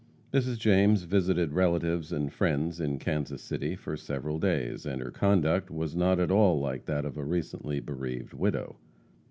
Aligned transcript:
Mrs. 0.33 0.57
James 0.57 1.03
visited 1.03 1.53
relatives 1.53 2.11
and 2.11 2.33
friends 2.33 2.79
in 2.79 2.97
Kansas 2.97 3.43
City 3.43 3.75
for 3.75 3.95
several 3.95 4.39
days, 4.39 4.83
and 4.87 4.99
her 4.99 5.11
conduct 5.11 5.69
was 5.69 5.95
not 5.95 6.19
at 6.19 6.31
all 6.31 6.59
like 6.59 6.85
that 6.85 7.05
of 7.05 7.17
a 7.17 7.23
recently 7.23 7.79
bereaved 7.79 8.33
widow. 8.33 8.77